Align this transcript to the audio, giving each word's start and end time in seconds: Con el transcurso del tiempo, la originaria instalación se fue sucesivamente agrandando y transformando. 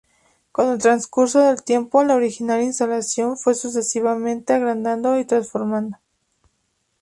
Con 0.51 0.69
el 0.71 0.79
transcurso 0.79 1.37
del 1.41 1.61
tiempo, 1.61 2.03
la 2.03 2.15
originaria 2.15 2.65
instalación 2.65 3.37
se 3.37 3.43
fue 3.43 3.53
sucesivamente 3.53 4.51
agrandando 4.51 5.19
y 5.19 5.25
transformando. 5.25 5.97